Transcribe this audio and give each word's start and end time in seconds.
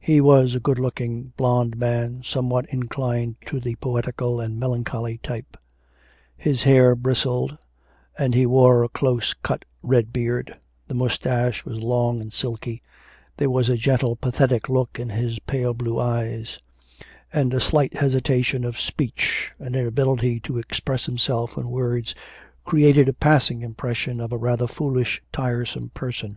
He 0.00 0.20
was 0.20 0.54
a 0.54 0.60
good 0.60 0.78
looking, 0.78 1.32
blond 1.38 1.74
man, 1.78 2.20
somewhat 2.22 2.66
inclined 2.68 3.36
to 3.46 3.58
the 3.58 3.76
poetical 3.76 4.38
and 4.38 4.60
melancholy 4.60 5.16
type; 5.16 5.56
his 6.36 6.64
hair 6.64 6.94
bristled, 6.94 7.56
and 8.18 8.34
he 8.34 8.44
wore 8.44 8.84
a 8.84 8.90
close 8.90 9.32
cut 9.32 9.64
red 9.82 10.12
beard; 10.12 10.54
the 10.86 10.92
moustache 10.92 11.64
was 11.64 11.78
long 11.80 12.20
and 12.20 12.30
silky; 12.30 12.82
there 13.38 13.48
was 13.48 13.70
a 13.70 13.78
gentle, 13.78 14.16
pathetic 14.16 14.68
look 14.68 14.98
in 14.98 15.08
his 15.08 15.38
pale 15.46 15.72
blue 15.72 15.98
eyes; 15.98 16.58
and 17.32 17.54
a 17.54 17.58
slight 17.58 17.94
hesitation 17.96 18.66
of 18.66 18.78
speech, 18.78 19.50
an 19.58 19.74
inability 19.74 20.40
to 20.40 20.58
express 20.58 21.06
himself 21.06 21.56
in 21.56 21.70
words, 21.70 22.14
created 22.66 23.08
a 23.08 23.14
passing 23.14 23.62
impression 23.62 24.20
of 24.20 24.30
a 24.30 24.36
rather 24.36 24.66
foolish, 24.66 25.22
tiresome 25.32 25.88
person. 25.94 26.36